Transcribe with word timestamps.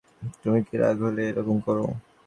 তুমি 0.41 0.59
কি 0.67 0.75
রাগ 0.81 0.97
হলেই 1.05 1.27
এ 1.29 1.35
রকম 1.37 1.57
কর? 1.65 1.77